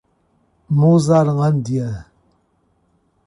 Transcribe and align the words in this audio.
Mozarlândia 0.79 2.07